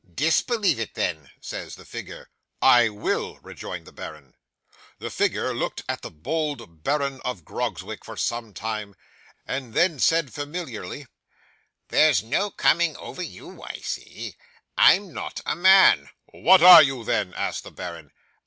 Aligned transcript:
'"Disbelieve 0.15 0.79
it 0.79 0.95
then," 0.95 1.29
says 1.39 1.75
the 1.75 1.85
figure. 1.85 2.27
'"I 2.59 2.89
will," 2.89 3.37
rejoined 3.37 3.85
the 3.85 3.91
baron. 3.91 4.33
'The 4.97 5.11
figure 5.11 5.53
looked 5.53 5.83
at 5.87 6.01
the 6.01 6.09
bold 6.09 6.81
Baron 6.81 7.21
of 7.23 7.45
Grogzwig 7.45 8.03
for 8.03 8.17
some 8.17 8.51
time, 8.51 8.95
and 9.45 9.75
then 9.75 9.99
said 9.99 10.33
familiarly, 10.33 11.05
'"There's 11.89 12.23
no 12.23 12.49
coming 12.49 12.97
over 12.97 13.21
you, 13.21 13.61
I 13.61 13.75
see. 13.83 14.35
I'm 14.75 15.13
not 15.13 15.39
a 15.45 15.55
man!" 15.55 16.09
'"What 16.31 16.63
are 16.63 16.81
you 16.81 17.03
then?" 17.03 17.35
asked 17.35 17.63
the 17.63 17.69
baron. 17.69 18.09